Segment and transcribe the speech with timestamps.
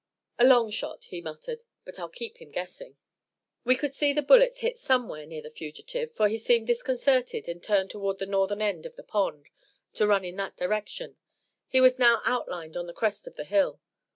[0.39, 2.97] "A long shot," he muttered, "but I'll keep him guessing."
[3.63, 7.61] We could see the bullets hit somewhere near the fugitive, for he seemed disconcerted and
[7.61, 9.49] turned toward the northern end of the pond,
[9.93, 11.17] to run in that direction;
[11.67, 13.79] he was now outlined on the crest of the hill.